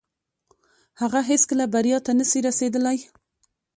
هغه 1.01 1.19
هيڅکه 1.29 1.65
بريا 1.73 1.97
ته 2.05 2.11
نسي 2.19 2.39
رسيدلاي. 2.47 2.97